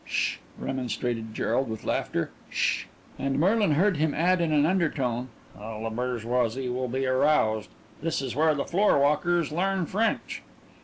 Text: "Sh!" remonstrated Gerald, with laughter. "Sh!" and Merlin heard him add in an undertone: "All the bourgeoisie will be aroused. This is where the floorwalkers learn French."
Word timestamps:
"Sh!" 0.03 0.37
remonstrated 0.57 1.31
Gerald, 1.35 1.69
with 1.69 1.83
laughter. 1.83 2.31
"Sh!" 2.49 2.85
and 3.19 3.39
Merlin 3.39 3.73
heard 3.73 3.97
him 3.97 4.15
add 4.15 4.41
in 4.41 4.51
an 4.51 4.65
undertone: 4.65 5.29
"All 5.55 5.83
the 5.83 5.91
bourgeoisie 5.91 6.69
will 6.69 6.87
be 6.87 7.05
aroused. 7.05 7.69
This 8.01 8.19
is 8.19 8.35
where 8.35 8.55
the 8.55 8.63
floorwalkers 8.65 9.51
learn 9.51 9.85
French." 9.85 10.41